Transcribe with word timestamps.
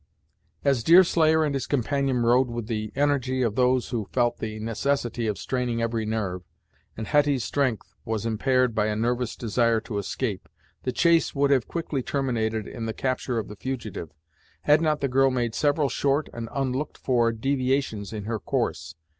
As 0.65 0.83
Deerslayer 0.83 1.43
and 1.43 1.53
his 1.53 1.67
companion 1.67 2.23
rowed 2.23 2.47
with 2.49 2.65
the 2.65 2.91
energy 2.95 3.43
of 3.43 3.53
those 3.53 3.89
who 3.89 4.09
felt 4.11 4.39
the 4.39 4.57
necessity 4.57 5.27
of 5.27 5.37
straining 5.37 5.79
every 5.79 6.07
nerve, 6.07 6.41
and 6.97 7.05
Hetty's 7.05 7.43
strength 7.43 7.93
was 8.03 8.25
impaired 8.25 8.73
by 8.73 8.87
a 8.87 8.95
nervous 8.95 9.35
desire 9.35 9.79
to 9.81 9.99
escape, 9.99 10.49
the 10.81 10.91
chase 10.91 11.35
would 11.35 11.51
have 11.51 11.67
quickly 11.67 12.01
terminated 12.01 12.67
in 12.67 12.87
the 12.87 12.93
capture 12.95 13.37
of 13.37 13.47
the 13.47 13.55
fugitive, 13.55 14.09
had 14.61 14.81
not 14.81 15.01
the 15.01 15.07
girl 15.07 15.29
made 15.29 15.53
several 15.53 15.87
short 15.87 16.29
and 16.33 16.49
unlooked 16.51 16.97
for 16.97 17.31
deviations 17.31 18.11
in 18.11 18.23
her 18.23 18.39
course. 18.39 18.95